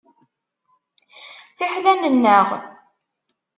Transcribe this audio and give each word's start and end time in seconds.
Fiḥel 1.57 1.85
ad 1.91 1.97
nennaɣ! 2.01 2.47